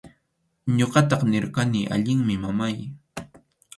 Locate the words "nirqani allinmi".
1.31-2.35